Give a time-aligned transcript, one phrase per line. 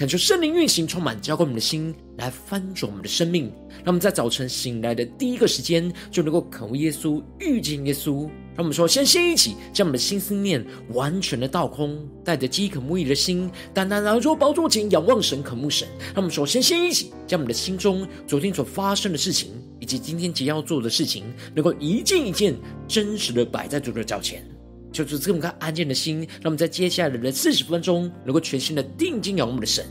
[0.00, 3.52] 恳求圣灵运行，充满浇灌我们的心，来翻转我们的生命。
[3.84, 8.22] 让我们在早晨醒来的第一个时间，就能够渴慕耶稣，遇见耶稣。
[8.54, 10.64] 让我们说，先先一起将我们的心思念
[10.94, 15.86] 完全的倒空，带着饥渴慕义的心，单单来到宝座前仰望神，渴慕神。
[16.14, 22.56] 让我们说，先先一起将我们的心中昨天所发生的事情，以及今天即将要做的事情，能够一件一件
[22.88, 24.49] 真实的摆在主的脚前。
[24.92, 29.84] 就是这么个安静的心，让我们在接下来的四十分钟，能够全心的定睛仰望我们的神，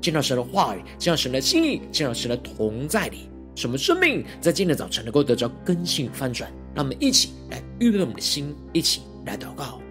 [0.00, 6.50] 见到神的话语，见到神的心意，见到神的同在里，什么生命在今天早晨能够得着更新翻转。
[6.74, 9.83] 让我们一起来预备我们的心，一起来祷告。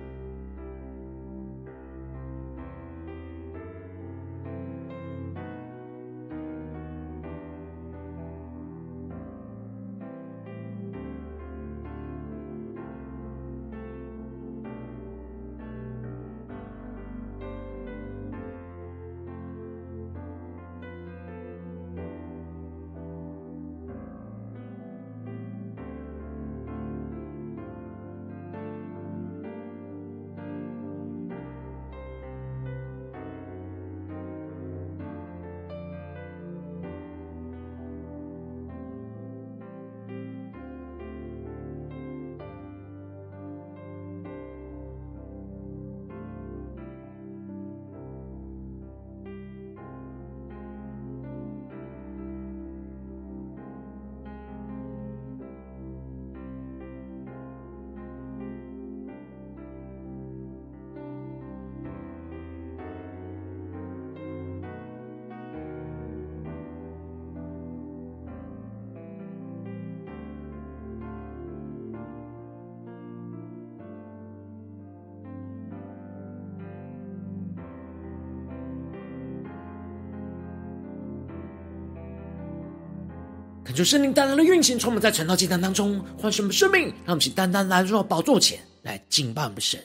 [83.74, 89.80] 恳求圣灵单单的运行，充满在晨祷祭坛当中，唤醒我们生命，让我们请单单来到宝座前来敬拜我们的神。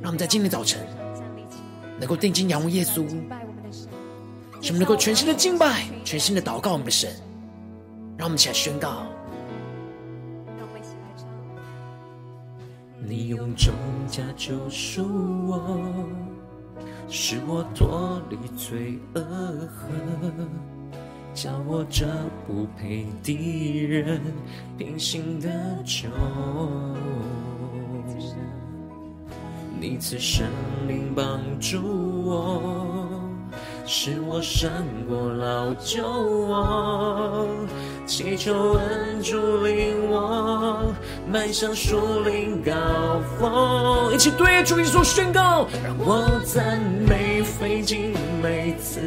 [0.00, 0.80] 让我们在今天早晨
[2.00, 3.06] 能够定睛仰望耶稣，
[4.62, 7.10] 使我们能够全心的敬拜，全心的祷告我们的神。
[8.16, 9.06] 让我们一起来宣告：
[13.06, 13.74] 你用重
[14.08, 15.02] 价救赎
[15.46, 16.08] 我，
[17.10, 20.77] 使我脱离罪恶恨。
[21.40, 22.04] 叫我这
[22.48, 24.20] 不配的人
[24.76, 25.48] 平心的
[25.84, 26.08] 救，
[29.80, 30.44] 你赐圣
[30.88, 31.78] 灵帮助
[32.24, 33.00] 我，
[33.86, 34.68] 使我胜
[35.08, 37.46] 过老旧我，
[38.04, 40.92] 祈求恩主领我
[41.30, 42.72] 迈向树林高
[43.38, 48.12] 峰，一起对主耶稣宣告，让我赞美费尽
[48.42, 48.98] 每次。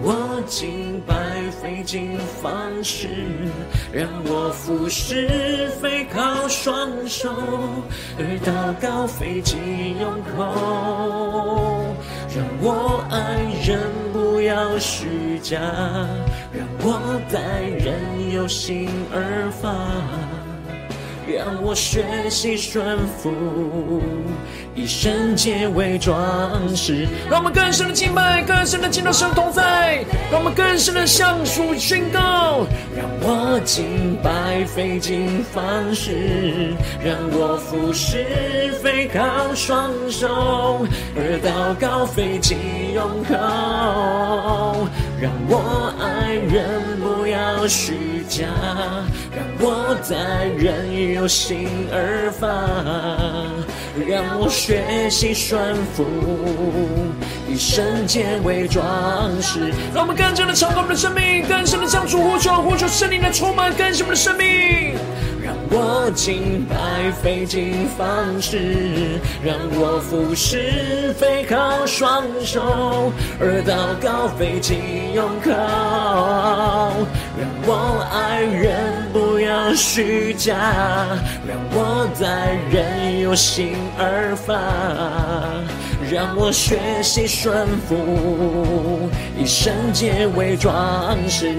[0.00, 1.14] 我敬拜
[1.60, 2.52] 费尽方
[2.84, 3.08] 式，
[3.92, 7.28] 让我服侍非靠双手，
[8.16, 9.58] 而祷告费尽
[10.00, 11.84] 用口。
[12.36, 13.80] 让我爱人
[14.12, 15.58] 不要虚假，
[16.52, 20.37] 让我待人有心而发。
[21.28, 23.30] 让我学习顺服，
[24.74, 26.16] 以圣洁为装
[26.74, 27.06] 饰。
[27.28, 30.04] 让我们更深的敬拜，更深的敬到神同在。
[30.30, 32.66] 让我们更深的向主宣告。
[32.96, 36.72] 让我敬拜费尽方式，
[37.04, 42.56] 让我服侍非靠双手，而祷告费尽
[42.94, 44.88] 用口。
[45.20, 48.46] 让我爱人不要虚假，
[49.34, 52.46] 让我待人有心而发，
[54.06, 56.06] 让我学习顺服，
[57.48, 58.84] 以圣洁为装
[59.42, 59.72] 饰。
[59.92, 64.94] 让我们更加的敞开我们的生命，更深的向主呼求，呼求圣灵来充满更新我们的生命。
[65.70, 74.78] 我敬拜费尽方式，让我服侍非靠双手，而祷告费尽
[75.14, 75.50] 用口。
[77.38, 80.54] 让我爱人不要虚假，
[81.46, 84.54] 让我待人有心而发。
[86.10, 91.52] 让我学习顺服，以圣洁为装饰。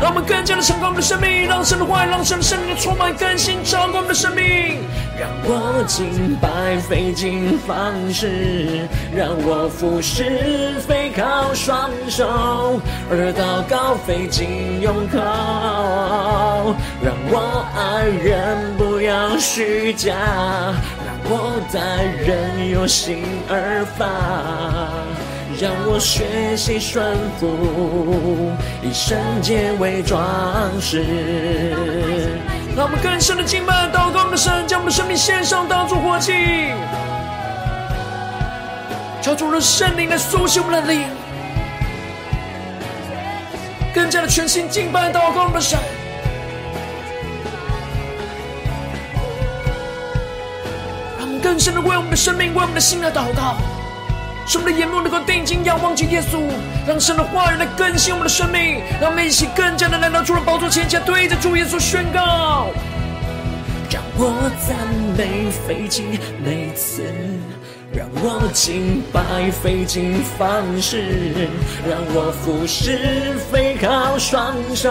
[0.00, 4.78] 让我们更加的敞开我们的生命，让神的话语，让神的圣灵充满更新，照光我们的生命。
[5.18, 12.78] 让我敬拜费尽方式，让我服侍非靠双手，
[13.10, 15.16] 而祷告费尽用口。
[17.02, 20.14] 让我爱人不要虚假，
[21.28, 24.06] 我待人有心而发，
[25.60, 30.20] 让我学习顺服，以圣洁为装
[30.80, 31.04] 饰。
[32.76, 36.32] 让我们更深的敬拜、祷告我们的神，将我们的生命献上，当作活祭。
[39.20, 41.08] 求主的圣灵来苏醒我们的灵，
[43.92, 45.76] 更加的全心敬拜、祷告我们的神。
[51.46, 53.56] 更深的为我们的生命、为我们的心来祷告。
[54.48, 56.40] 使我们的眼目能够定睛仰望着耶稣，
[56.88, 62.66] 让神的话语来更新我们的生命，让我们一起更加的来到主的宝座前，前对着主耶稣宣告：
[63.88, 64.76] 让我赞
[65.16, 67.04] 美费尽每次。
[67.94, 71.48] 让我敬拜费尽方式，
[71.88, 74.90] 让我服侍非靠双手，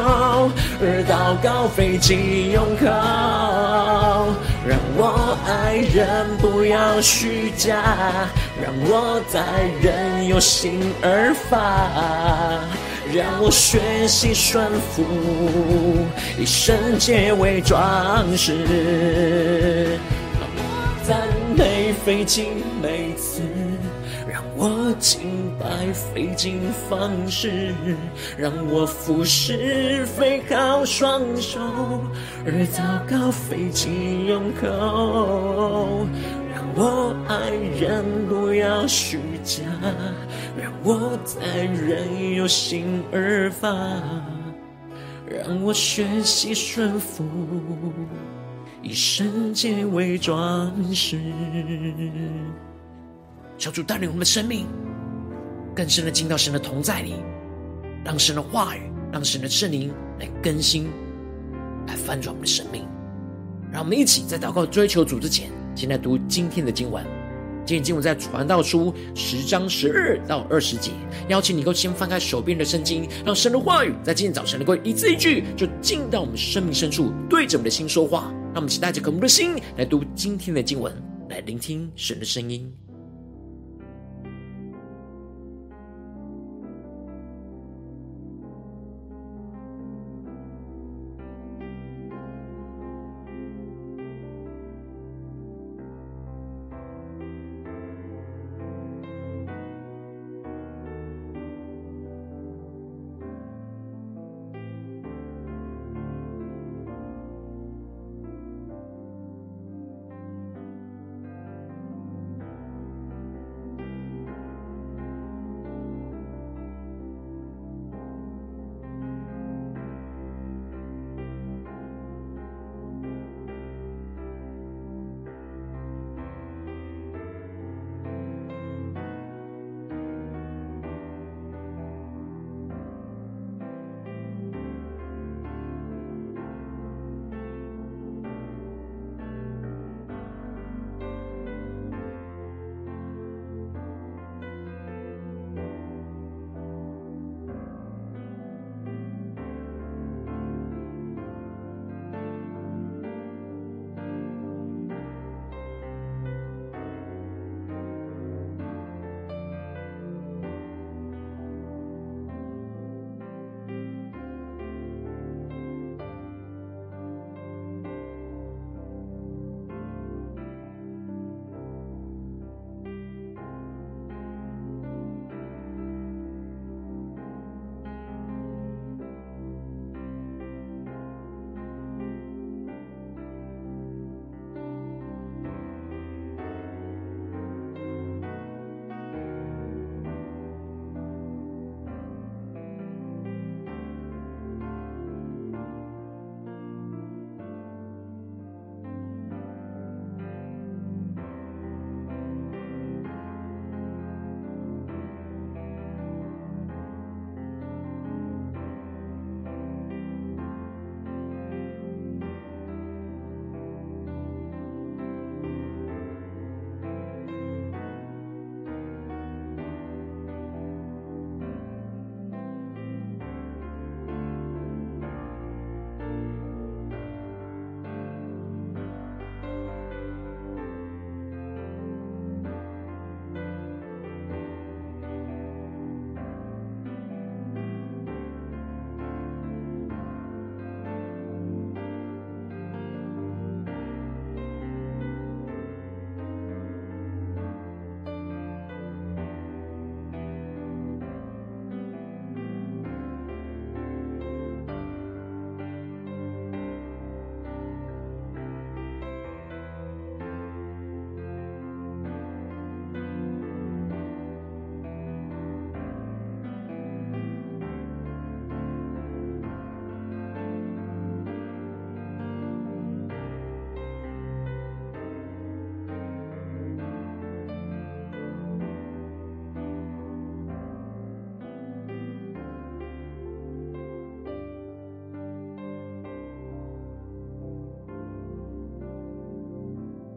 [0.81, 2.88] 而祷告费尽用口。
[4.68, 8.28] 让我爱人不要虚假，
[8.60, 11.92] 让我待人有心而发，
[13.14, 15.06] 让我学习顺服，
[16.40, 20.00] 以圣洁为装饰。
[21.04, 23.44] 赞美费尽每次，
[24.36, 25.22] 让我敬
[25.58, 26.60] 拜费尽
[26.90, 27.74] 方式，
[28.38, 31.58] 让我服侍非靠双手，
[32.46, 36.06] 而糟糕费尽用口。
[36.54, 37.50] 让我爱
[37.80, 39.64] 人不要虚假，
[40.62, 43.70] 让我待人有心而发，
[45.30, 47.24] 让我学习顺服。
[48.81, 51.22] 以圣洁为装饰，
[53.57, 54.66] 求主带领我们的生命
[55.75, 57.13] 更深的进到神的同在里，
[58.04, 58.81] 让神的话语，
[59.12, 60.88] 让神的圣灵来更新，
[61.88, 62.86] 来翻转我们的生命。
[63.72, 67.06] 让我们一起在祷告追求主之前，先来读今天的经文。
[67.66, 70.92] 今天经文在传道书十章十二到二十节，
[71.30, 78.31] 邀请你够先翻开手边的圣经，让神的话语在今天早晨能够一字一句，就进到我们生命深处，对着我们的心说话。
[78.54, 80.94] 让我们期待着渴慕的心来读今天的经文，
[81.28, 82.72] 来聆听神的声音。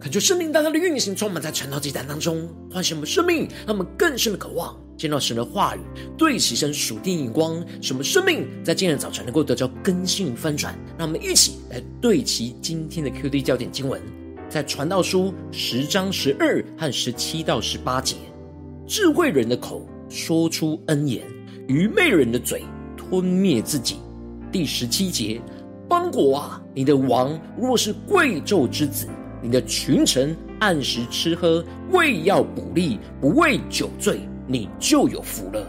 [0.09, 5.81] 恳求圣灵大大的运行，充满在晨祷祭坛当中，唤醒我们生命，让我们更深的渴望见到神的话语，
[6.17, 10.75] 对齐神属地眼光，使我们生命在今天早晨能够得到更新翻转。
[10.97, 14.01] 让我们一起来对齐今天的 QD 焦点经文，
[14.49, 18.17] 在传道书十章十二和十七到十八节，
[18.87, 21.23] 智慧人的口说出恩言，
[21.67, 22.65] 愚昧人的嘴
[22.97, 23.97] 吞灭自己。
[24.51, 25.39] 第十七节，
[25.87, 29.07] 邦国啊，你的王若是贵胄之子。
[29.41, 35.65] 你的群臣按时吃喝，为要补力，不为酒醉，你就有福了。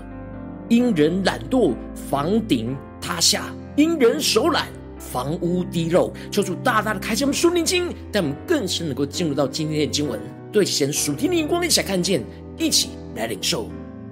[0.68, 3.42] 因人懒惰，房顶塌下；
[3.76, 6.12] 因人手懒，房屋滴漏。
[6.32, 10.20] 求主大大的开启我们属灵经，带我们更深能够进入到今天的经文，
[10.52, 12.24] 对神属天的眼光一起来看见，
[12.58, 13.68] 一起来领受。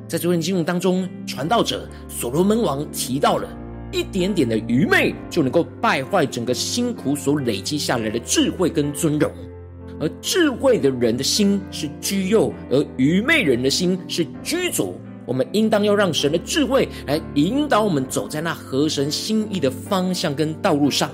[0.08, 3.50] 在昨天经文当中，传道者所罗门王提到了
[3.91, 9.32] 一点点的愚昧，就能够败坏整个辛苦所累积下来的智慧跟尊荣。
[10.00, 14.94] 而智慧的人的心是居右，而愚昧人的心是居左。
[15.25, 21.10] 我们应当要让神的智慧来引导我们走在那合神心意的方向跟道路上。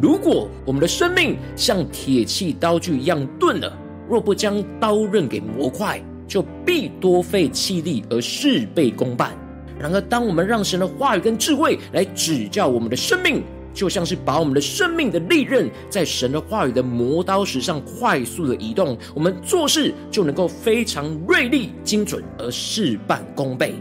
[0.00, 3.76] 如果我们的生命像铁器刀具一样钝了，
[4.08, 9.32] 若不将刀刃给磨快，就必多费气力而事倍功半。
[9.80, 13.42] 然而，当我们让神的话语跟智慧来指教我们的生命，
[13.72, 23.74] 就像是把我们的生命的利刃在神的话语的磨刀石上快速的移动，我们做事就能够非常锐利、精准而事半功倍。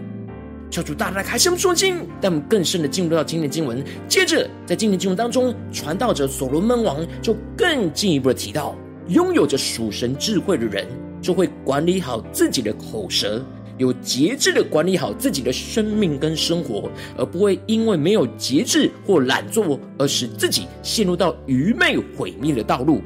[0.70, 3.82] 求主大大开箱说经，带我们更深的进入到今天的经文。
[4.08, 8.76] 接着，在今天的经文当中，传道者所罗门王就更进一步的提到，
[9.08, 10.86] 拥有着属神智慧的人，
[11.22, 13.42] 就会管理好自己的口舌。
[13.78, 23.02] 有节制的管理好自己的生命跟生活，而不会因为没有节制或懒惰而使自己陷入到愚昧毁灭的道路。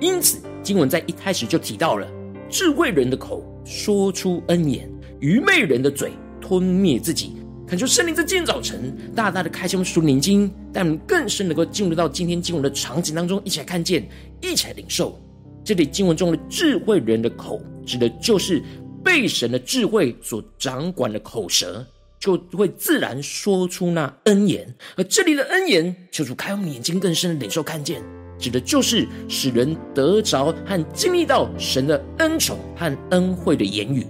[0.00, 2.06] 因此，经文在一开始就提到了：
[2.48, 7.36] 智慧人的口说出恩言，愚昧人的嘴吞灭自己。
[7.66, 14.06] 恳求圣灵在今天早晨大大的开启我们属灵经，带我们更深能够进入到今天经文的场景当中，一起来看见，
[14.40, 15.18] 一起来领受。
[15.64, 18.62] 这里经文中的智慧人的口，指的就是。
[19.04, 21.84] 被神的智慧所掌管的口舌，
[22.18, 24.74] 就会自然说出那恩言。
[24.96, 28.02] 而这里的恩言，求主开我们眼睛更深的领受看见，
[28.38, 34.06] 指的就是使人得着和经历到神的恩宠和恩惠的言语。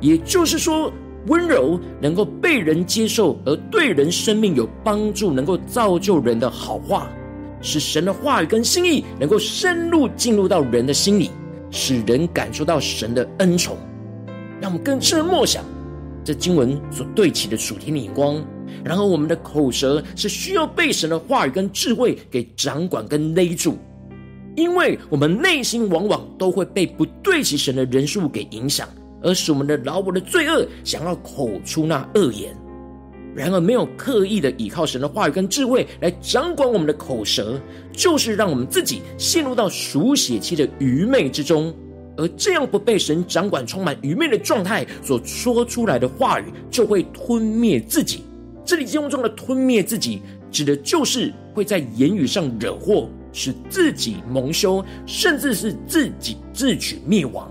[0.00, 0.92] 也就是说，
[1.26, 7.10] 温柔能够被人接受，而对人生命有帮助，能够造就人的好话，
[7.62, 11.30] 使神的话语跟心意能够深入进入到人的心里，
[11.70, 13.78] 使人感受到神的恩宠。
[14.64, 15.62] 让我们更深的默想
[16.24, 18.42] 这经文所对齐的属天的眼光，
[18.82, 23.76] 然后我们的口舌是需要被神的话语跟智慧给掌管跟勒住，
[24.56, 28.88] 因为我们内心往往都会被不对齐神的人数给影响，
[29.22, 32.56] 而使我们的老我的罪恶想要口出那恶言。
[33.36, 37.60] 然而，没有刻意的依靠神的话语跟智慧来掌管我们的口舌，
[37.92, 41.70] 就是让我们自己陷入到属血气的愚昧之中。
[42.16, 48.22] 而这样不被神掌管、充满愚昧的状态所说出来的话语，就会吞灭自己。
[48.64, 57.50] 这里经文中的吞灭自己，指的就是会在言语上惹祸，使自己蒙羞，甚至是自己自取灭亡，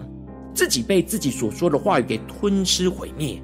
[0.54, 3.42] 自己被自己所说的话语给吞吃毁灭。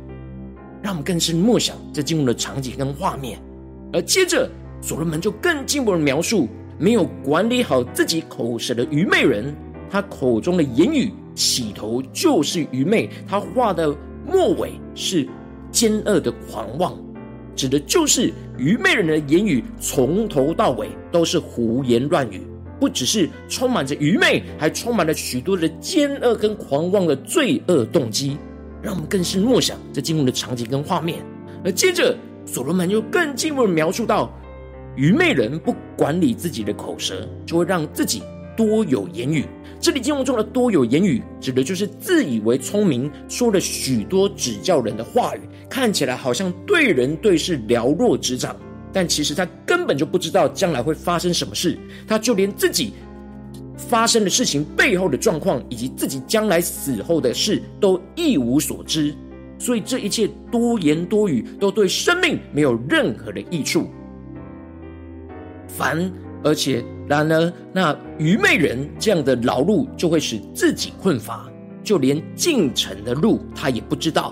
[0.81, 3.38] 让我们更深默想这经文的场景跟画面。
[3.91, 4.49] 而接着，
[4.81, 6.47] 所罗门就更进一步的描述，
[6.77, 9.53] 没有管理好自己口舌的愚昧人。
[9.89, 15.27] 他口中的言语起头就是愚昧，他话的末尾是
[15.72, 16.98] 奸恶的狂妄，
[17.55, 22.41] 指的就是愚昧人的言语从头到尾都是胡言乱语，
[22.79, 28.38] 不只是充满着愚昧，还充满了许多的奸恶跟狂妄的罪恶动机。
[28.81, 31.19] 让我们更是默想这经文的场景跟画面。
[31.65, 32.15] 而接着，
[32.46, 34.31] 所罗门又更进一步描述到，
[34.96, 38.24] 愚昧人不管理自己的口舌，就会让自己
[38.55, 39.43] 多有言语。
[39.81, 48.53] 这里经文中的多有言语，指的就是自以为聪明，说了许多指教人的话语，看起来好像对人对事了若指掌，
[48.91, 52.91] 但其实他根本就不知道将来会发生什么事，他就连自己
[53.77, 59.15] 发生的事情背后的状况，以及自己将来死后的事都一无所知，
[59.57, 63.89] 所以这一切多言多语都对生命没有任何的益处。
[65.69, 66.12] 凡
[66.43, 66.84] 而且。
[67.10, 71.50] 然而，那愚昧人这样的劳碌，就会使自己困乏，
[71.84, 74.31] 就连进城的路他也不知道。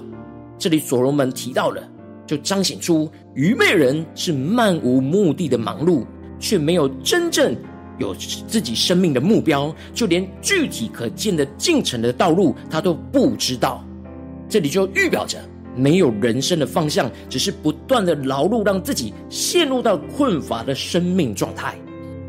[0.60, 1.82] 这里所罗门提到了，
[2.28, 6.06] 就彰显出愚昧人是漫无目的的忙碌，
[6.40, 7.56] 却没有真正
[7.98, 13.84] 有自己生命的目标，就连具体可见的进程的道路，他都不知道。
[14.48, 15.40] 这里就预表着
[15.76, 21.76] 没有人生的方向，只是不断的劳碌，让自己陷入到困乏的生命状态。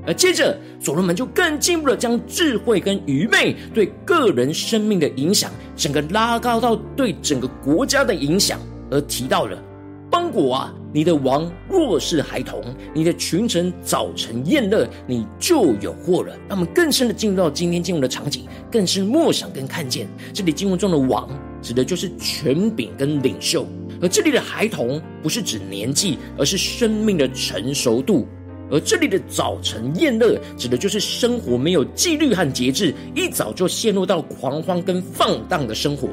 [0.09, 8.59] 而接着，所罗门就更进一步的将智慧跟愚昧对个人生命的影响，整个拉高到对整个国家的影响，
[8.91, 9.62] 而提到了
[10.11, 10.75] 邦国啊。
[10.91, 16.35] 你的王若是孩童，你的群臣早晨宴乐，你就有祸了。
[16.49, 21.29] 让我们更深的进入到今天经文的场景，更是默想跟看见，这里经文中的王，
[21.61, 23.67] 指的就是权柄跟领袖；
[24.00, 28.27] 而这里的孩童，不是指年纪，而是生命的成熟度；
[28.71, 36.09] 而这里的早晨宴乐，指的就是生活没有纪律和节制，一早就陷入到狂欢跟放荡的生活。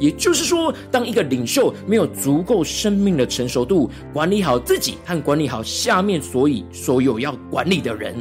[0.00, 8.12] 也就是说，当一个领袖没有足够生命的成熟度，管理好自己和管理好下面所以所有要管理的人，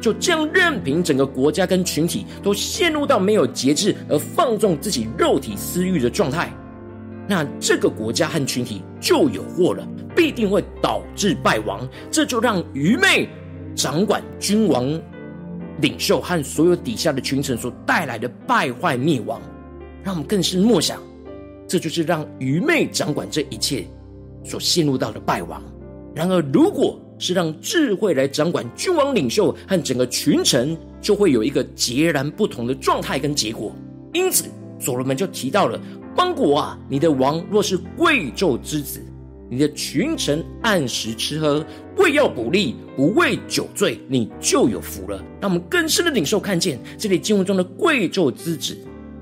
[0.00, 6.52] 就这样任凭整个国家跟群体都陷入到没有节制而放纵自己肉体私欲的状态，
[7.28, 9.86] 那这个国家和群体就有祸了，
[10.16, 11.88] 必定会导致败亡。
[12.10, 13.28] 这就让愚昧
[13.78, 15.00] 掌管君王、
[15.80, 19.40] 领袖和所有底下的群臣所带来的败坏灭亡，
[20.02, 21.00] 让我们更是默想。
[21.68, 23.86] 这就是让愚昧掌管这一切
[24.42, 25.62] 所陷入到的败亡。
[26.12, 33.72] 然而，如果是让智慧来掌管君王、领袖和整个群臣，就会有一个截然不同的状态跟结果。
[34.12, 34.46] 因此，
[34.80, 35.80] 所罗门就提到了：
[36.16, 39.00] 邦国啊，你的王若是贵胄之子，
[39.50, 41.64] 你的群臣按时吃喝，
[41.96, 45.16] 为要补力，不为酒醉，你就有福了。
[45.40, 48.76] 让我们更深的领受看见这里经文中的贵胄之子。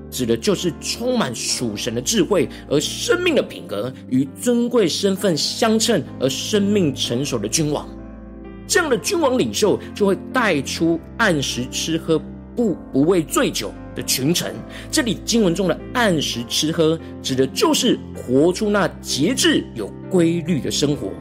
[0.09, 7.87] 指的就是充满属神的智慧，而生命的品格与尊贵身份相称，而生命成熟的君王。
[8.65, 12.17] 这样的君王领袖就会带出按时吃喝
[12.55, 14.55] 不不为醉酒的群臣。
[14.89, 21.11] 这里经文中的按时吃喝，指的就是活出那节制有规律的生活。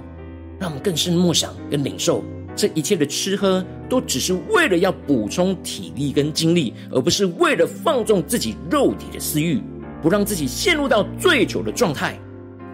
[0.60, 2.22] 让我们更深默想跟领受。
[2.54, 9.60] 这一切的吃喝，都只是为了要补充体力跟精力，而不是为了放纵自己肉体的私欲，
[10.00, 12.18] 不让自己陷入到醉酒的状态。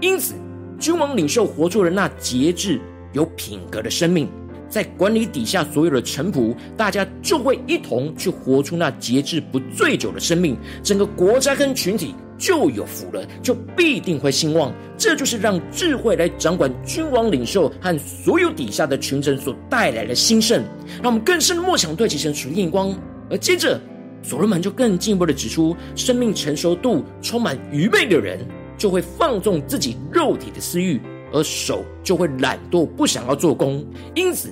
[0.01, 0.35] 因此，
[0.79, 2.81] 君王领袖活出了那节制、
[3.12, 4.29] 有品格的生命，
[4.72, 12.14] 在管理底下所有的臣仆，大家就会一同去活出那节制、不醉酒的生命，整个国家跟群体。
[12.38, 14.74] 就有福了，就必定会兴旺。
[14.98, 20.61] 这就是让智慧来掌管君王、领袖和所有底下的群臣所带来的兴盛。
[21.00, 22.92] 让我们更深的默想，对齐神属灵光。
[23.30, 23.80] 而接着，
[24.24, 28.40] 所罗门就更进一步的指出，生命成熟度充满愚昧的人，
[28.76, 31.00] 就会放纵自己肉体的私欲，
[31.32, 33.87] 而手就会懒惰，不想要做工。
[34.16, 34.48] 因此，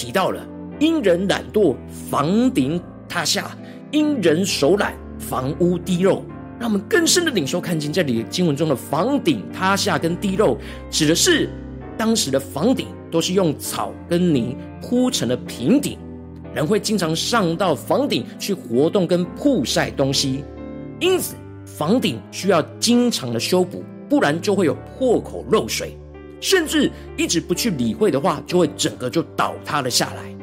[0.00, 0.42] 提到了
[0.78, 1.76] 因人懒惰，
[2.10, 3.50] 房顶塌下；
[3.90, 6.22] 因人手懒，房屋滴漏。
[6.58, 10.56] 让我们更深的领受，看见这里经文中的房顶塌下跟滴漏，
[10.90, 11.50] 指的是
[11.98, 15.98] 当时的房顶都是用草跟泥铺成的平顶，
[16.54, 20.42] 人会经常上到房顶去活动跟曝晒东西，
[20.98, 21.34] 因此
[21.66, 25.94] 房顶需要经常的修补，不然就会有破口漏水，
[26.40, 30.34] 甚至一直不去理会的话，就会整个就倒塌了下来。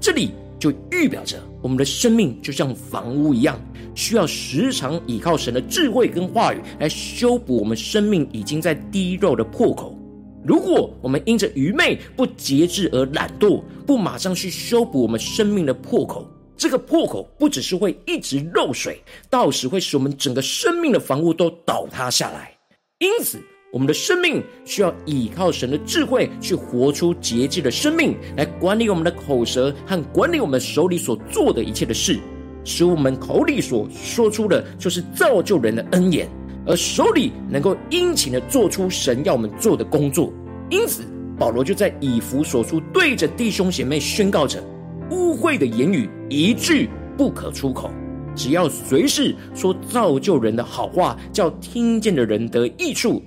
[0.00, 0.30] 这里。
[0.60, 3.56] 就预表着我们的生命就像房屋一样，
[3.94, 9.96] 需要时常依靠神的智慧跟话语来修补我们生命已经在滴漏的破口。
[10.44, 22.52] 如果我们因着愚昧不节制而懒惰，不马上去修补我们生命的破口，这个破口不只是会一直漏水，到时会使我们整个生命的房屋都倒塌下来。
[22.98, 32.18] 因此，我们的生命需要依靠神的智慧，去活出节制的生命，来管理我们的口舌和管理我们手里所做的一切的事，
[32.64, 36.26] 使我们口里所说出的，就是造就人的恩言，
[36.66, 40.32] 而手里能够殷勤的做出神要我们做的工作。
[40.70, 41.02] 因此，
[41.38, 44.62] 保罗就在以弗所出对着弟兄姐妹宣告着：
[45.10, 47.90] 污秽的言语一句不可出口，
[48.34, 53.22] 只要随时说造就人的好话，叫听见的人得益处。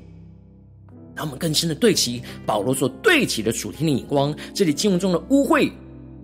[1.15, 4.35] 让我们更深的对齐保罗所对齐的主天的眼光。
[4.53, 5.71] 这里经文中的污秽，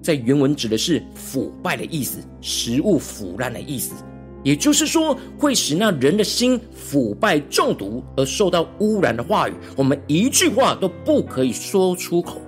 [0.02, 3.94] 在原文指的是腐败的意思，食物腐烂的意思。
[4.44, 12.42] 也就是说，会使那人的心腐败中毒而受到污染的话语，我们一句话都不可以说出口。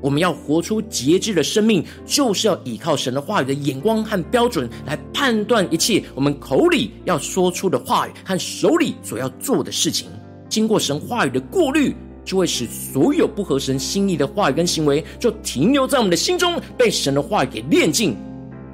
[0.00, 6.02] 我们要活出节制的生命，就是要依靠神的话语的眼光和标准来判断一切。
[6.14, 10.08] 我们口里要说出的话语和手里所要做的事情。
[10.54, 11.92] 经过神话语的过滤，
[12.24, 18.16] 就会使所有不合神心意的话语跟行为，就停留在我们的心中，被神的话语给炼净，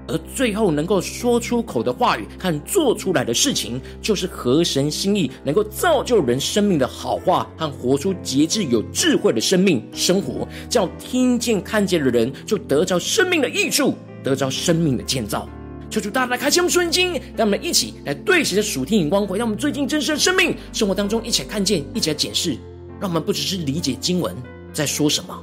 [0.07, 15.49] 而最后能够说出口的话语和做出来的事情，就是合神心意，能够造就人生命的好话和活出节制有智慧的生命生活，叫听见看见的人就得着生命的益处，得着生命的建造。
[15.91, 22.57] 求主大大开启我们圣经，让我们一起来对齐着属天眼光，回到我们最近真实的生命生活当中，一起来看见，一起来检视，
[23.01, 24.33] 让我们不只是理解经文
[24.73, 25.37] 在说什么，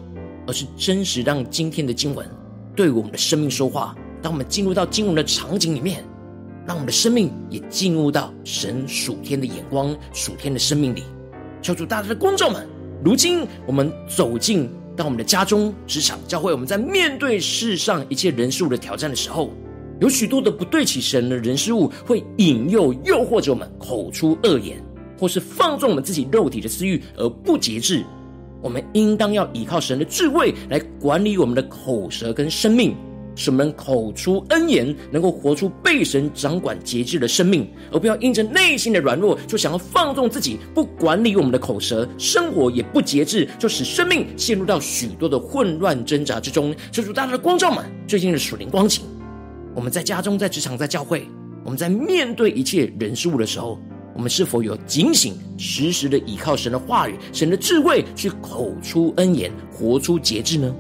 [0.48, 2.26] 而是真实让今天的经文
[2.78, 3.94] 对我们的生命说话。
[4.22, 6.02] 当我们进入到经文的场景里面，
[6.66, 11.04] 让我们的生命也进入到神属天的眼光、属天的生命里。
[11.62, 12.66] 求主大大的光照们，
[13.04, 19.52] 如今我们走进到我们的家中、职场、教会，我们在面对世上一切人事物的挑战的时候，
[20.00, 24.84] 有许多的不对起神的人事物，会引诱、诱惑着我们口出恶言，
[25.20, 28.04] 或是放纵我们自己肉体的私欲而不节制。
[28.62, 32.96] 我们应当要依靠神的智慧来管理我们的口舌跟生命。
[33.40, 46.76] 使我们口出恩言，能够活出被神掌管节制的生命，而不要因着内心的软弱，就想要放纵自己，不管理我们的口舌，生活也不节制，就使生命陷入到许多的混乱挣扎之中。
[46.92, 49.04] 求主大大的光照们，最近的属灵光景，
[49.78, 51.28] 我们在家中、在职场、在教会，
[51.64, 53.80] 我们在面对一切人事物的时候，
[54.16, 60.76] 我们是否有警醒，时时的依靠神的话语、神的智慧，去口出恩言，活出节制呢？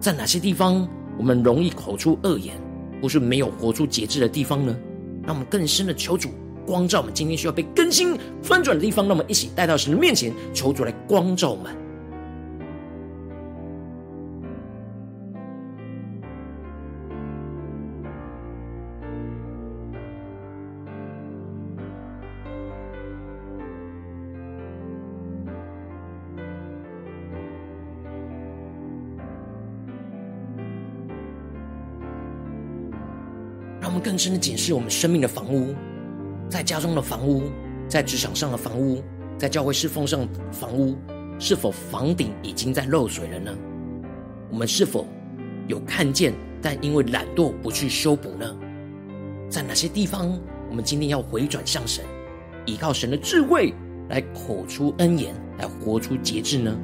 [0.00, 0.86] 在哪些地方？
[1.16, 2.54] 我们容易口出恶言，
[3.00, 4.76] 不是没有活出节制的地方呢？
[5.24, 6.28] 让我们更深的求主
[6.66, 11.74] 光照我们，今天需要被更新翻转的地方，让我们一起带到神的面前，求主来光照我们。
[34.20, 35.74] 深的检视我们生命的房屋，
[36.50, 37.44] 在家中的房屋，
[37.88, 39.02] 在职场上的房屋，
[39.38, 40.94] 在教会侍奉上的房屋，
[41.38, 43.50] 是否房顶已经在漏水了呢？
[44.50, 45.06] 我们是否
[45.68, 48.54] 有看见，但因为懒惰不去修补呢？
[49.48, 52.04] 在哪些地方，我们今天要回转向神，
[52.66, 53.72] 依靠神的智慧
[54.10, 56.78] 来口出恩言，来活出节制呢？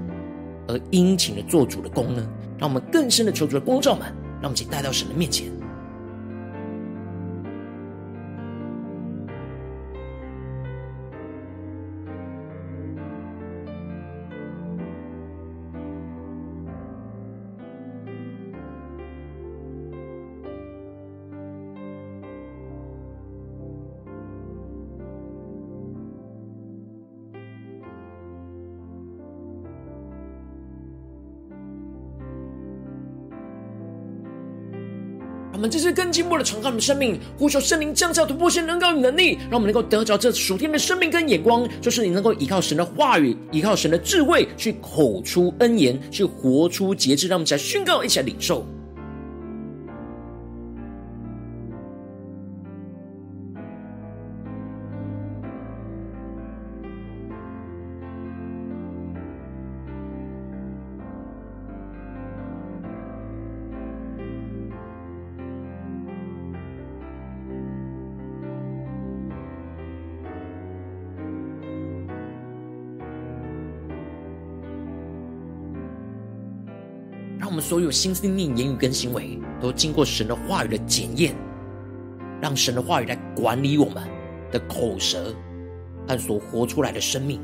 [0.69, 2.27] 而殷勤的做主的工呢？
[2.59, 4.07] 让我们更深的求主的光照们，
[4.41, 5.53] 让我们一起带到神的面前。
[35.57, 48.67] 我们这是更进一步的敞开我们的生命，呼求圣灵降下突破性能高与能力，让我们能够得着这属天的生命跟眼光，就是你能够依靠神的话语，依靠神的智慧，去口出恩言，去活出节制，让我们一起来宣告，一起来领受。
[77.67, 81.35] 所有心思念、言语跟行为，都经过神的话语的检验，
[82.41, 84.05] 让神的话语来管理我们
[84.53, 85.35] 的口舌
[86.07, 87.41] 和所活出来的生命，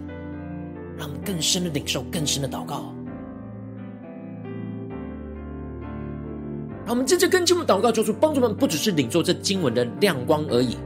[0.96, 2.94] 让我们更深的领受、更深的祷告。
[6.86, 10.76] 让我们真正更进一步祷告，求主帮助我们，不只是领受这经文的亮光而已，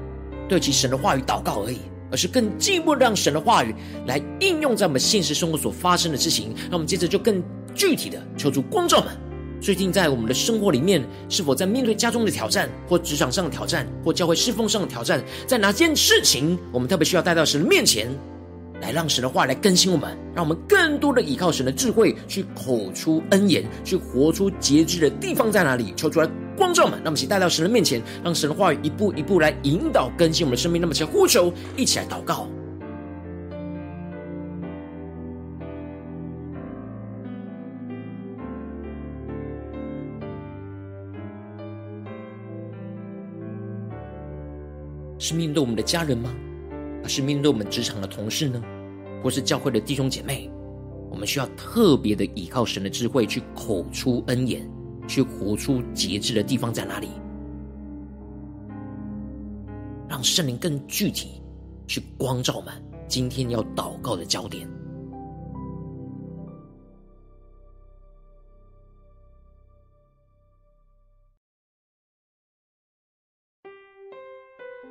[0.49, 3.75] 对其神的话语祷告而已，而是更进一步让神的话语
[4.07, 6.55] 来应用在我们现实生活所发生的事情。
[6.71, 7.45] 让我们接着就更。
[7.77, 9.09] 具体的求主光照们，
[9.61, 18.09] 最近在我们的生活里面，是否在面对家中的挑战，或职场上的挑战，或教会侍奉上的挑战，在哪件事情，我们特别需要带到神的面前，
[18.81, 25.93] 来让神的话来更新我们，让我们更多的依靠神的智慧，去口出恩言，去活出节制的地方在哪里？
[25.97, 30.81] 求主来光照们，让我们一起带到神的面前，让神的话语一步一步来引导更新我们的生命。
[30.81, 32.47] 那么，请呼求，一起来祷告。
[45.27, 46.33] 是面对我们的家人吗？
[47.03, 48.63] 还是面对我们职场的同事呢？
[49.25, 50.49] 或是教会的弟兄姐妹？
[51.11, 54.71] 我们需要特别的依靠神的智慧，去口出恩言，
[55.09, 57.09] 去活出节制的地方在哪里？
[60.09, 61.43] 让圣灵更具体
[61.89, 62.73] 去光照我们
[63.09, 64.69] 今天要祷告的焦点。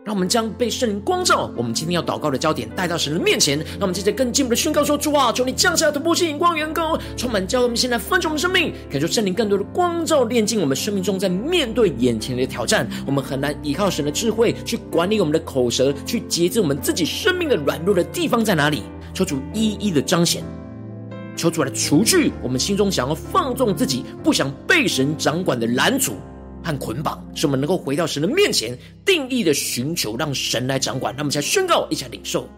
[0.05, 3.57] 让我们将被圣灵光照，我们今天要祷告的焦点带到神的面前。
[3.57, 7.63] 让我们接着更进一步的宣告说：主啊，求你降下突破性眼光，远高，充满教会。
[7.63, 18.83] 我们现在分盛我们生命，感受圣灵更多的光照，炼净我们生命中在面对眼前的挑战，我们很难依靠神的智慧去管理我们的口舌，去节制我们自己生命的软弱的地方在哪里？
[19.11, 20.43] 求主一一的彰显，
[21.35, 26.13] 求主来除去我们心中想要放纵自己、不想被神掌管的拦阻。
[26.65, 28.75] 和捆绑，使我们能够回到神的面前，
[29.05, 31.13] 定义的寻求，让神来掌管。
[31.13, 32.49] 让我们再宣告，一起来领受。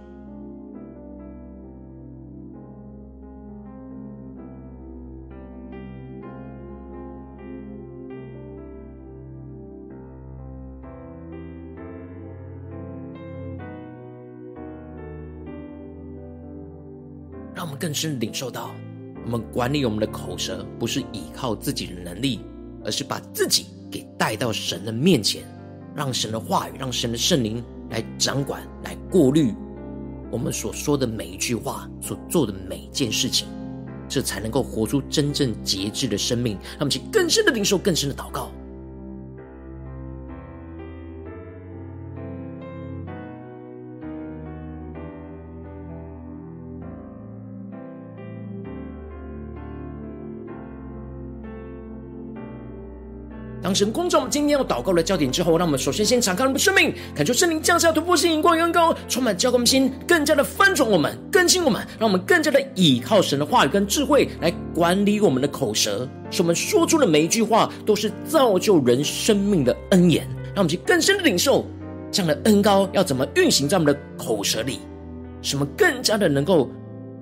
[17.54, 18.70] 让我们更深领受到，
[19.26, 22.40] 我们管理我们的口舌，不是依靠自己的能力，
[22.88, 23.68] 而是把自己。
[23.90, 25.44] 给带到神的面前，
[25.96, 29.54] 让神的话语，让神的圣灵来掌管、来过滤
[30.30, 33.48] 我们所说的每一句话，所做的每一件事情，
[34.10, 36.58] 这才能够活出真正节制的生命。
[36.72, 38.52] 让我们去更深的领受、更深的祷告。
[53.68, 70.26] 当神光照我们今天要祷告的焦点之后，让我们首先先敞开我们的生命，感受圣灵降下突破性、眼光远高，充满交给我们心，更加的翻转我们、更新我们，让我们更加的倚靠神的话语跟智慧来管理我们的口舌，使我们说出的每一句话都是造就人生命的恩言。
[70.56, 71.66] 让我们去更深的领受
[72.10, 74.80] 这样的恩膏要怎么运行在我们的口舌里，
[75.42, 76.72] 使我们更加的能够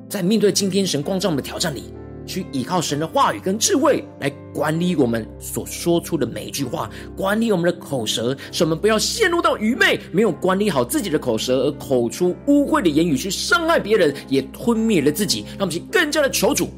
[0.08, 1.86] 在面对今天神光照我们的挑战里。
[2.26, 15.46] 去依靠神的话语跟智慧来管理我们所说出的每一句话，管理我们的口舌，使我们不要陷入到愚昧，没有管理好自己的口舌，而口出污秽的言语去伤害别人，也吞灭了自己。
[15.58, 16.70] 让我们去更加的求主，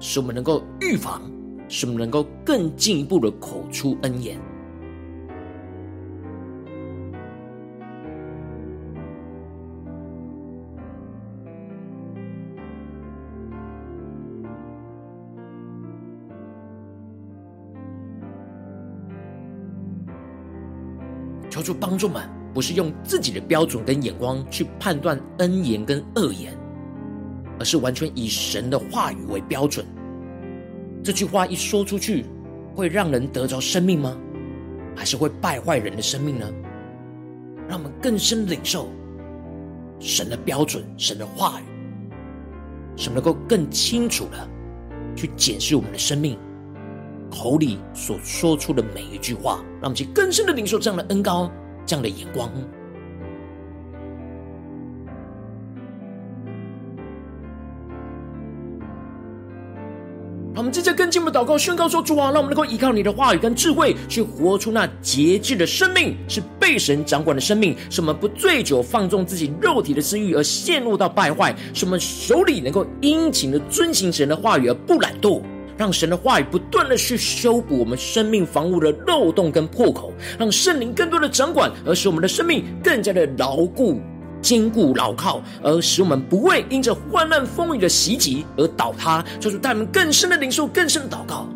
[0.00, 1.22] 使我们能够预防，
[1.68, 4.38] 使我们能够更进一步的口出恩言。
[21.66, 22.22] 主帮助们，
[22.54, 26.56] 不是用自己的标准跟眼光去判断恩言跟恶言，
[27.58, 29.84] 而是完全以神的话语为标准。
[31.02, 32.24] 这句话一说出去，
[32.72, 34.16] 会让人得着生命吗？
[34.94, 36.46] 还是会败坏人的生命呢？
[37.68, 38.88] 让我们更深领受
[39.98, 41.64] 神的标准、神的话语，
[42.96, 44.48] 使我们能够更清楚的
[45.16, 46.38] 去检视我们的生命。
[47.30, 51.50] 口里所说出的每一句话，让我们去更深的领受这样的恩膏，
[51.84, 52.50] 这样的眼光。
[60.54, 75.42] 让我们接着更进一步祷告，宣告说：主啊，让我们能够依靠你的话语跟智慧，去活出那节制的生命，是被神掌管的生命，使我们不醉酒放纵自己肉体的私欲而陷入到败坏，使我们手里能够殷勤的遵行神的话语而不懒惰。
[75.76, 84.00] 让神的话语不断的去修补我们生命房屋的漏洞跟破口，让圣灵更多的掌管，而使我们的生命更加的牢固、
[84.40, 89.24] 坚固、牢靠，而使我们不会因着患难风雨的袭击而倒塌。
[89.38, 91.46] 求主带我们更深的领受、更深的祷告。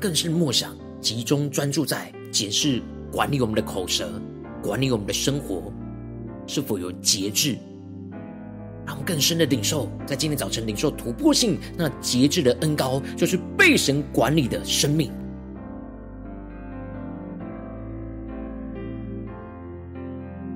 [0.00, 2.80] 更是默想，集中专注在检视
[3.12, 4.10] 管理我们的口舌，
[4.62, 5.70] 管理我们的生活
[6.46, 7.58] 是否有节制。
[8.86, 15.12] 让我们更深的领受，在今天早晨领受突破性那节制的恩膏，就是被神管理的生命。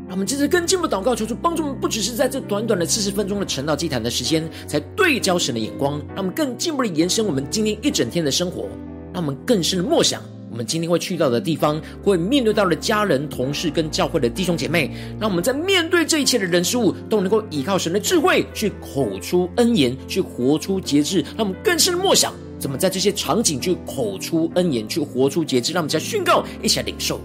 [0.08, 8.68] 让我们接着更进一步祷告，求主帮助我们，不只是在这短短的四十分钟的晨祷祭坛的时间，才对焦神的眼光，让我们更进一步的延伸我们今天一整天的生活，
[9.14, 10.20] 让我们更深的默想。
[10.50, 21.24] 我们今天会去到的地方，会面对到的家人、同事跟教会的弟兄姐妹，让我们在面对这一切的人事物，都能够依靠神的智慧，去口出恩言，去活出节制。
[21.36, 25.72] 让我们更深的默想，怎么在这些场景去口出恩言，去活出节制。
[25.72, 27.20] 让我们再宣告，一起来领受。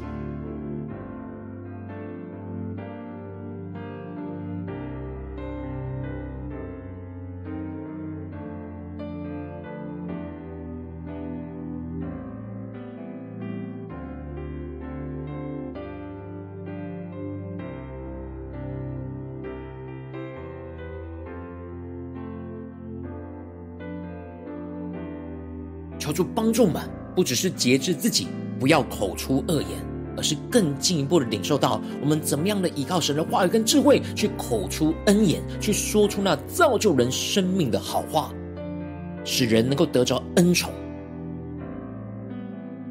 [26.23, 26.81] 帮助们，
[27.15, 28.27] 不只是节制自己，
[28.59, 29.71] 不要口出恶言，
[30.17, 38.33] 而是更进一步的领受到我们怎么样的依靠神的话语跟智慧，去口出恩言，去说出那造就人生命的好话，
[39.23, 40.71] 使人能够得着恩宠，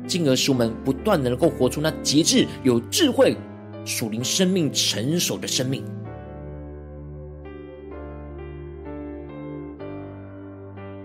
[0.07, 3.37] 进而使我们不断的能够活出那节制、有智慧、
[3.85, 5.85] 属灵生命成熟的生命。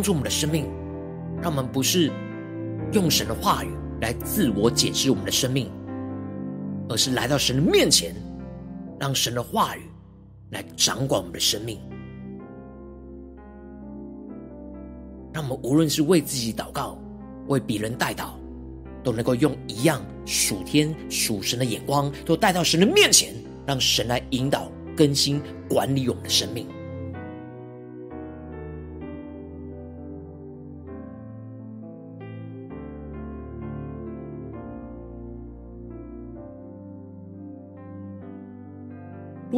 [0.00, 0.64] 帮助我们的生命，
[1.42, 2.10] 让我们不是
[2.90, 3.68] 用神的话语
[4.00, 5.70] 来自我解释我们的生命，
[6.88, 8.14] 而是来到神的面前，
[8.98, 9.82] 让神的话语
[10.52, 11.78] 来掌管我们的生命。
[15.34, 16.96] 让我们无论是为自己祷告，
[17.48, 18.30] 为别人代祷，
[19.04, 23.34] 都能够用一样属天属神的眼光，都带到神的面前，
[23.66, 26.66] 让神来引导、更新、管理我们的生命。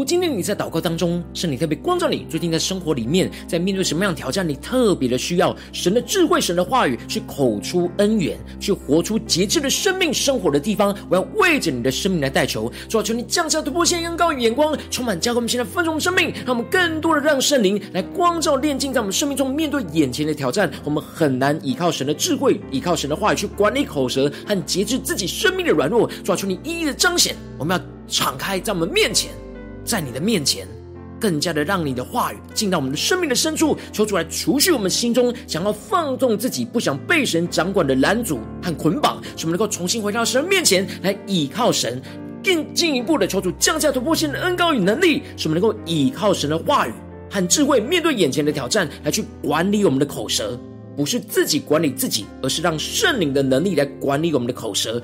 [0.04, 29.30] 今天你在祷告当中，圣灵特别光照你，最近在生活里面，在面对什么样的挑战，你特别的需要神的智慧、神的话语，去口出恩言，去活出节制的生命生活的地方，我要为着你的生命来代求，主啊，求你降下突破线、恩膏与眼光，充满教会我们现在丰盛生命，让我们更多的让圣灵来光照、炼净，在我们生命中面对眼前的挑战，我们很难依靠神的智慧、依靠神的话语去管理口舌和节制自己生命的软弱，主啊，求你一一的彰显，我们要敞开在我们面前。
[29.84, 30.66] 在你的面前，
[31.20, 42.00] 更加的让你的话语进到我们的生命的深处，求主来除去我们心中想要放纵自己、不想被神掌管的拦阻和捆绑，使我们能够重新回到神面前来倚靠神，
[42.42, 46.92] 更进一步的求主降下突破性的恩膏与能力，使我们能够倚靠神的话语
[47.30, 50.58] 和智慧，面对眼前的挑战，来去管理我们的口舌，
[50.96, 55.00] 不是自己管理自己，而是让圣灵的能力来管理我们的口舌。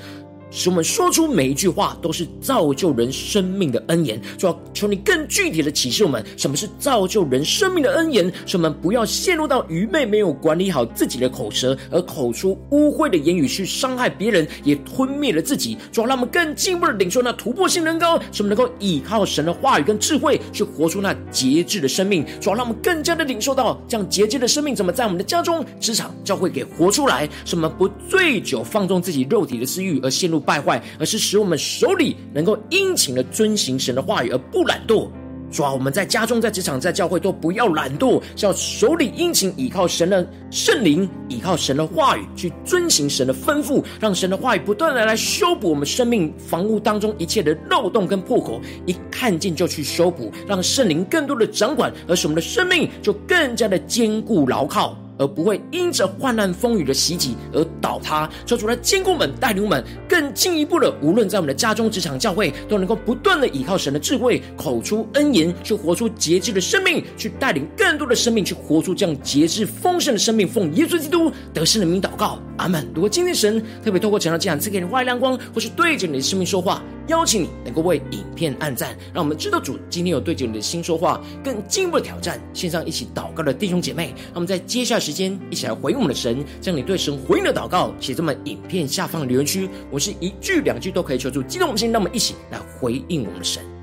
[0.51, 15.77] 使我们说出每一句话都是造就人生命的恩言，主要求你更具体的启示我们什么是造就人生命的恩言，使我们不要陷入到愚昧，没有管理好自己的口舌，而口出污秽的言语去伤害别人，也吞灭了自己。
[15.93, 22.25] 主要让我们更进一步的领受那突破性能高，使我们能够依靠神的话语跟智慧，去活出那节制的生命。
[22.41, 30.38] 主要让我们更加的领受到这样节制的生命怎么在我们的家中、职场、教会给活出来，使我们不醉酒放纵自己肉体的私欲而陷入。
[30.39, 35.09] 败坏，而是使我们手里能够殷勤的遵行神的话语，而不懒惰。
[35.51, 54.99] 主啊，我们在家中、在职场、在教会都不要懒惰，是要手里殷勤倚靠神的圣灵，倚靠神的话语去遵行神的吩咐，让神的话语不断的来修补我们生命房屋当中一切的漏洞跟破口，一看见就去修补，让圣灵更多的掌管，而使我们的生命就更加的坚固牢靠。
[55.19, 58.29] 而不会因着患难风雨的袭击而倒塌。
[58.47, 70.47] 求主来坚固我们，带领我们更进一步的，无论在我们的家中、职场、教会，都能够不断的依靠神的智慧，口出恩言，去活出节制的生命，去带领更多的生命去活出这样节制丰盛的生命。
[70.47, 72.87] 奉耶稣基督得胜的名祷告，阿门。
[72.95, 82.41] 如果今天神特别透过讲道这样赐给你话语亮光，或是对着你的生命说话，邀请你能够为影片按赞，让我们知道主今天有对着你的心说话，更进一步的挑战。
[82.53, 89.69] 线上一起祷告的弟兄姐妹，那么在接下来时间一起来回应我们的神，将你对神回应的祷告写在我们影片下方的留言区。
[89.91, 93.78] 我是一句两句都可以求助激动我们心，让我们一起来回应我们的神。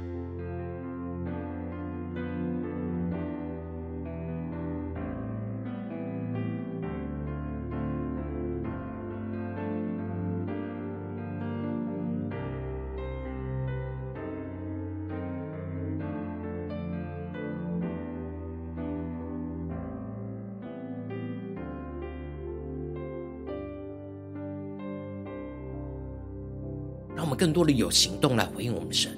[27.16, 29.18] 让我们更多的有行动来回应我们的神，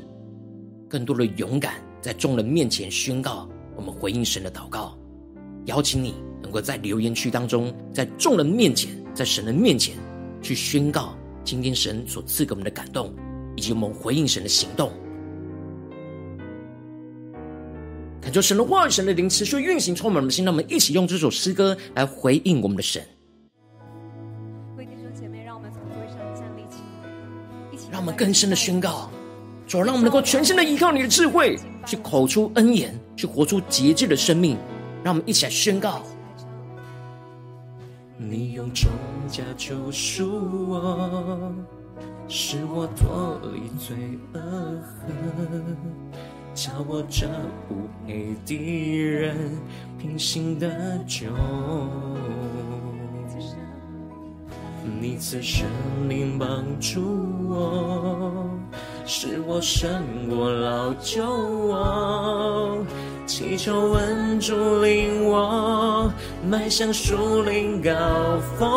[0.87, 4.97] 更多的勇敢在众人面前宣告我们回应神的祷告。
[5.65, 9.95] 邀请你能够在留言区当中，在众人面前，在神的面前
[10.41, 13.13] 去宣告今天神所赐给我们的感动，
[13.55, 14.91] 以及我们回应神的行动。
[18.21, 20.45] 恳求神的话语、神的灵持续运行，充满我们的心。
[20.45, 23.01] 让我们一起用这首诗歌来回应我们的神。
[28.17, 29.09] 更深的宣告，
[29.67, 31.55] 主，让我们能够全心的依靠你的智慧，
[31.85, 34.57] 去口出恩言，去活出节制的生命。
[35.03, 36.01] 让我们一起来宣告：
[38.17, 38.89] 你用重
[39.29, 40.27] 价救赎
[40.67, 41.53] 我，
[42.27, 43.95] 使我脱离罪
[44.33, 45.77] 恶恨，
[46.55, 47.27] 叫我这
[47.69, 49.37] 无黑的人
[49.99, 51.27] 平心的救。
[55.01, 55.65] 你赐生
[56.07, 57.01] 命帮助
[57.49, 58.49] 我，
[59.05, 62.77] 使我胜过老旧我，
[63.25, 66.09] 祈求恩主领我
[66.49, 67.91] 迈向树林高
[68.57, 68.67] 峰，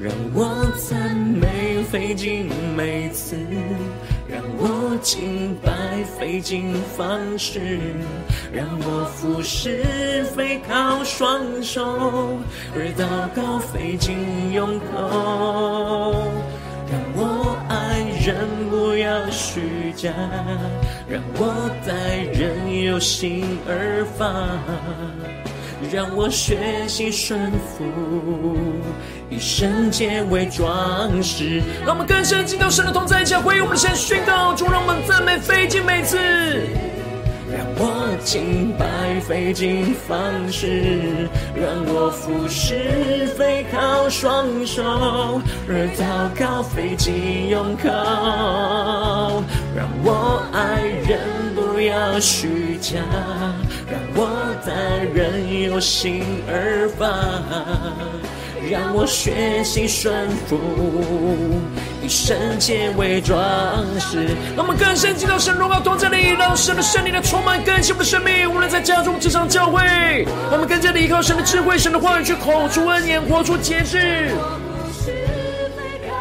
[0.00, 3.36] 让我赞美费尽每次。
[4.32, 7.78] 让我敬拜费尽方式，
[8.50, 12.38] 让我服侍非靠双手，
[12.74, 13.04] 而祷
[13.36, 14.16] 告费尽
[14.52, 16.14] 用口。
[16.90, 18.34] 让我爱人
[18.70, 20.10] 不要虚假，
[21.06, 25.51] 让我待人有心而发。
[25.92, 26.56] 让我学
[26.88, 27.84] 习顺服，
[29.28, 31.60] 以圣洁为装饰。
[31.84, 36.16] 让我们更深进到神的同在，教会我们先宣告，主让我们赞美费尽每次。
[37.52, 40.18] 让我敬拜费尽方
[40.50, 44.82] 式，让我服侍非靠双手，
[45.68, 47.90] 而祷告费尽用口。
[49.76, 51.20] 让我爱人
[51.54, 52.98] 不要虚假。
[53.90, 54.72] 让我待
[55.12, 57.06] 人有心而发，
[58.70, 60.58] 让我学习顺服，
[62.02, 63.36] 以圣洁为装
[63.98, 64.28] 饰。
[64.56, 68.48] 让我们更深进到神荣耀同在里，让神的圣灵来充满更新我们的生命。
[68.48, 74.30] 无论在家中、职场、教会，我们更加的依靠神的智慧、神的话语，去口出恩言，活出节制。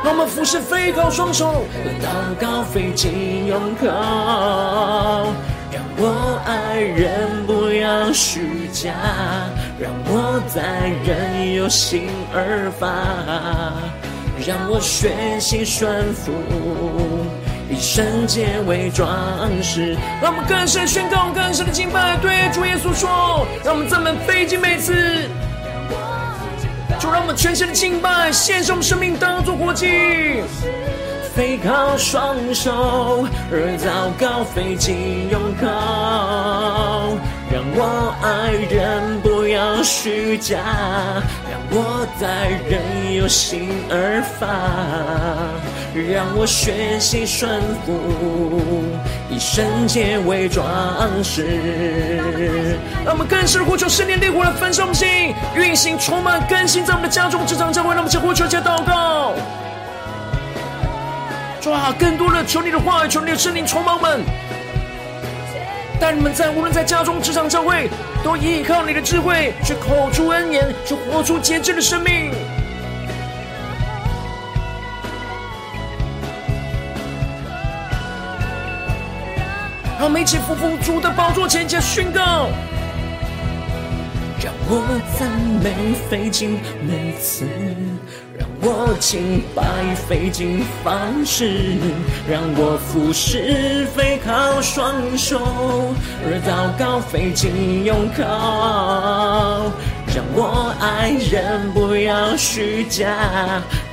[0.04, 1.64] 让我们服侍非靠双手，
[2.02, 5.32] 祷告费尽用口。
[5.72, 8.92] 让我爱人不要虚假，
[9.80, 12.92] 让我待人有心而发，
[14.46, 16.34] 让我学习顺服，
[17.70, 19.10] 以圣洁为装
[19.64, 19.96] 饰。
[20.22, 24.94] 让我们更深宣告，更深的敬拜，对主耶稣说，让我们赞美费尽每次。
[27.00, 29.88] 就让我们全心的敬拜，献上我们生命当作活祭。
[31.34, 35.66] 非靠双手，而祷告费尽用口，
[37.50, 40.58] 让我爱人不要虚假，
[41.50, 44.46] 让我待人有心而发，
[45.94, 48.84] 让我学习顺服，
[49.30, 50.68] 以圣洁为装
[51.24, 52.20] 饰。
[53.06, 59.34] 让我们更深呼求圣灵烈火来焚烧我们心，运行充满更新在我们的家中、职场、教会，让我们向呼求、加祷告。
[61.62, 64.22] 主啊，更多的求你的话语，求你的圣灵充满们，
[66.00, 67.88] 带你们在无论在家中、职场、教会，
[68.24, 72.32] 都依靠你的智慧，去口出恩言，去活出节制的生命。
[80.00, 82.50] 让我们一起匍匐主的宝座前，前宣告。
[84.44, 85.30] 让我赞
[85.62, 87.46] 美费尽每次，
[88.64, 89.64] 我敬拜
[90.08, 91.76] 费尽方式，
[92.30, 95.40] 让我服侍非靠双手，
[96.24, 98.22] 而祷告费尽用口。
[100.14, 103.08] 让我爱人不要虚假，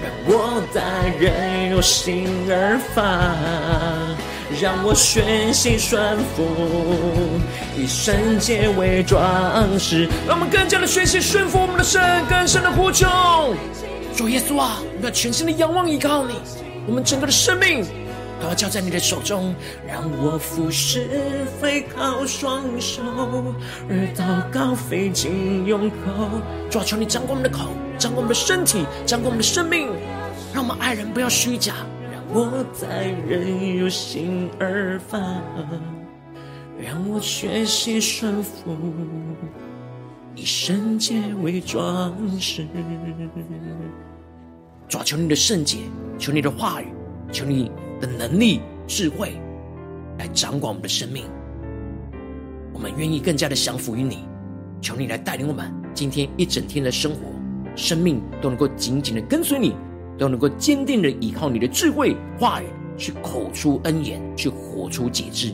[0.02, 0.82] 让我待
[1.18, 3.02] 人有心而发，
[4.60, 6.44] 让我学习顺服，
[7.74, 9.18] 以圣洁为装
[9.78, 10.06] 饰。
[10.26, 13.08] 让我们更加的学习顺服我们的神，更深的呼求。
[14.18, 16.34] 主耶稣啊，我们要全心的仰望依靠你，
[16.88, 17.86] 我们整个的生命。
[18.40, 19.54] 都要交在你的手中，
[19.86, 23.00] 让我俯视飞靠双手，
[23.88, 25.96] 而祷告飞进胸口。
[26.68, 29.88] 主啊，求你掌管我们的口，掌管我们的身体，掌管我们的生命，
[30.52, 31.74] 让我们爱人不要虚假，
[32.12, 35.18] 让我在人有心而发，
[36.76, 38.76] 让我学习顺服，
[40.34, 42.66] 以圣洁为装饰。
[44.88, 45.78] 主啊，求你的圣洁，
[46.18, 46.86] 求你的话语，
[47.30, 47.70] 求你。
[48.00, 49.32] 的能力、智慧
[50.20, 51.24] 来掌管我们的生命，
[52.72, 54.18] 我们愿意更加的降服于你，
[54.80, 57.18] 求你来带领我们今天一整天的生活、
[57.74, 59.74] 生命都能够紧紧的跟随你，
[60.16, 62.66] 都能够坚定的依靠你的智慧话语，
[62.96, 65.52] 去口出恩言，去活出节制。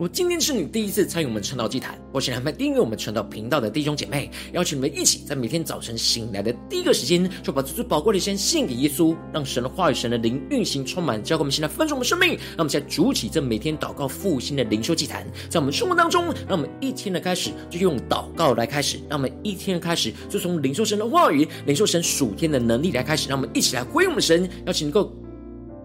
[0.00, 12.30] 果今天是你第一次参与我们传道祭坛，或是还没订阅我们传道频道的弟兄姐妹，邀请你们一起在每天早晨醒来的第一个时间，就把这最宝贵的先献给耶稣，让神的话语、神的灵运行充满，教给我们现在分盛我们生命。
[12.30, 24.48] 让我们现在主起这每天祷告复兴的灵修祭坛，在我们生活当中，让我们一天的开始就用祷告来开始，让我们一天的开始就从领受神的话语、领受神属天的能力来开始，让我们一起来回应我们神。
[24.64, 25.12] 邀请能够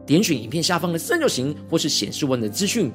[0.05, 2.89] 点选影片下方的三角形，或是显示文的资讯。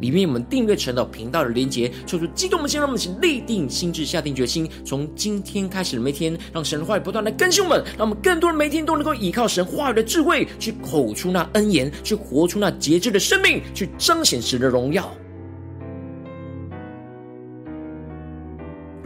[0.00, 15.10] 里面我们订阅成了频道的连结，抽出激动的心，让我们一起立定心智，下定决心，从今天开始的每天，让神话语不断的更新我们，让我们更多人每天都能够依靠神话语的智慧，去口出那恩言，去活出那节制的生命，去彰显神的荣耀。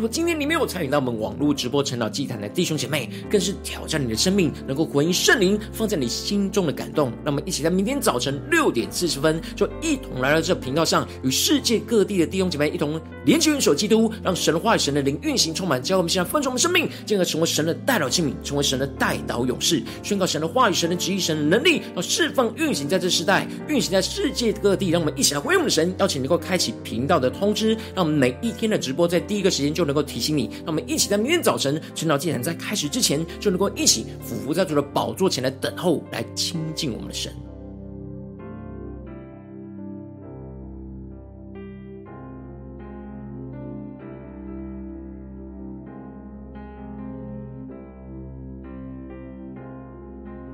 [0.00, 7.12] 如果今天你没有参与到我们网络直播晨祷祭坛的弟兄姐妹，更是挑战你的生命，能够回应圣灵放在你心中的感动。
[7.22, 24.88] 那么，一起在明天早晨六点四十分，就一同来到这频道上，与世界各地的弟兄姐妹一同连接、元首基督，让神的话语、神的灵运行充满，教我们现在丰盛我们生命，进而成为神的代祷器皿，成为神的代祷勇士，宣告神的话语、神的旨意、神的能力，要释放运行在这世代，运行在世界各地。
[24.88, 37.32] 让我们一起来回应我们的神，邀请能够开启频道的通知，让我们每一天的直播在第一个时间就能够提醒你，让我们一起在明天早晨晨祷祭坛在开始之前，就能够一起俯伏在主的宝座前来等候，来亲近我们的神。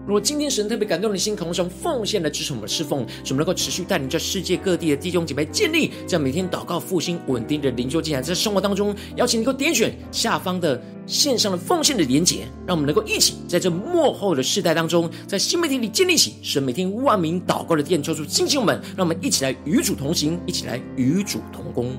[0.07, 21.91] 如果今天神特别感动你的心，渴望从奉献来支持我们的侍奉，使我们能够持续带领着世界各地的弟兄姐妹建立这样每天祷告复兴稳定的灵修进展，在生活当中，邀请你能够点选下方的线上的奉献的连结，让我们能够一起在这幕后的世代当中，在新媒体里建立起神每天万名祷告的殿，抽出星星们，让我们一起来与主同行，一起来与主同工。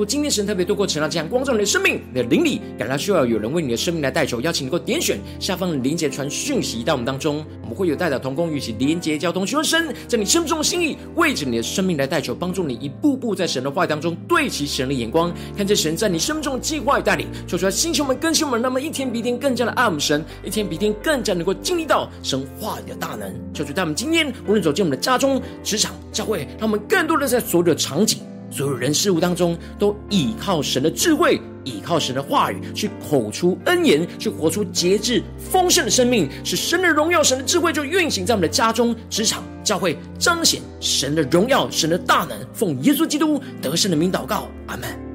[0.00, 28.22] 如果今天神特别透过晨祷这样光照你的生命，你的灵里感到需要有人为你的生命来代求，邀请你能够点选下方的连结传讯息到我们当中，我们会有代表同工与其连结交通，寻求神在你生命中的心意，为着你的生命来代求，帮助你一步步在神的话语当中对齐神的眼光，看见神在你生命中的计划与带领，说出来星球们更新我们，那么一天比一天更加的爱我们神，一天比一天更加能够经历到神话语的大能，求主他们今天无论走进我们的家中、职场、教会，让我们更多的在所有的场景。
[28.50, 42.38] 所有人事物当中，都倚靠神的智慧，倚靠神的话语，去口出恩言，去活出节制丰盛的生命，使神的荣耀、神的智慧就运行在我们的家中、职场、教会，彰显神的荣耀、神的大能。
[42.52, 45.09] 奉耶稣基督得胜的名祷告，阿门。